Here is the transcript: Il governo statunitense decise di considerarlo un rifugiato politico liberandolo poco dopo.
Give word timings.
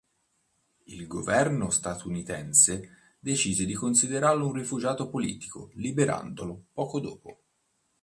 Il 0.87 1.05
governo 1.05 1.69
statunitense 1.69 3.15
decise 3.19 3.65
di 3.65 3.75
considerarlo 3.75 4.47
un 4.47 4.53
rifugiato 4.53 5.07
politico 5.11 5.69
liberandolo 5.75 6.69
poco 6.73 6.99
dopo. 6.99 7.41